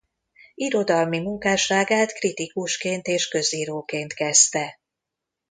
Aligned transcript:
Irodalmi 0.55 1.19
munkásságát 1.19 2.13
kritikusként 2.13 3.07
és 3.07 3.27
közíróként 3.27 4.13
kezdte. 4.13 4.79